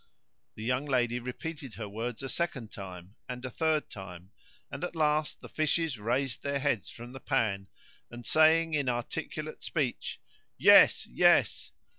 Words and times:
The 0.55 0.63
young 0.63 0.85
lady 0.87 1.19
repeated 1.19 1.75
her 1.75 1.87
words 1.87 2.23
a 2.23 2.27
second 2.29 2.71
time 2.71 3.17
and 3.29 3.45
a 3.45 3.51
third 3.51 3.91
time, 3.91 4.31
and 4.71 4.83
at 4.83 4.95
last 4.95 5.41
the 5.41 5.47
fishes 5.47 5.99
raised 5.99 6.41
their 6.41 6.57
heads 6.57 6.89
from 6.89 7.11
the 7.13 7.19
pan, 7.19 7.67
and 8.09 8.25
saying 8.25 8.73
in 8.73 8.89
articulate 8.89 9.61
speech 9.61 10.19
"Yes! 10.57 11.05
Yes!" 11.05 11.69